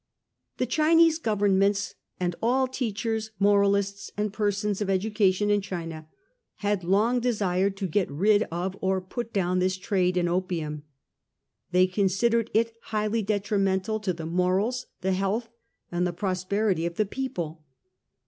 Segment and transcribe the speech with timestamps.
[0.57, 6.07] The Chinese governments, and all teachers, moralists, and persons of education in China,
[6.55, 10.81] had long desired to get rid of or put down this trade in opium.
[11.69, 15.49] They considered it highly de trimental to the morals, the health
[15.91, 17.63] and the prosperity of the people.